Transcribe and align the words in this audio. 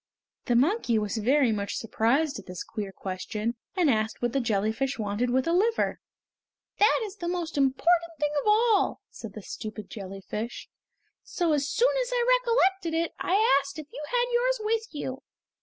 The 0.45 0.55
monkey 0.55 0.97
was 0.97 1.17
very 1.17 1.51
much 1.51 1.75
surprised 1.75 2.39
at 2.39 2.47
this 2.47 2.63
queer 2.63 2.91
question, 2.91 3.53
and 3.77 3.87
asked 3.87 4.19
what 4.19 4.33
the 4.33 4.39
jellyfish 4.39 4.97
wanted 4.97 5.29
with 5.29 5.45
a 5.47 5.53
liver. 5.53 5.99
"That 6.79 7.01
is 7.03 7.17
the 7.17 7.27
most 7.27 7.55
important 7.55 8.13
thing 8.19 8.31
of 8.41 8.47
all," 8.47 9.01
said 9.11 9.33
the 9.33 9.43
stupid 9.43 9.91
jellyfish, 9.91 10.67
"so 11.21 11.53
as 11.53 11.67
soon 11.69 11.95
as 12.01 12.09
I 12.11 12.39
recollected 12.39 12.95
it, 12.95 13.13
I 13.19 13.35
asked 13.61 13.77
you 13.77 13.83
if 13.83 13.93
you 13.93 14.03
had 14.09 14.25
yours 14.33 14.59
with 14.63 14.87
you?" 14.91 15.21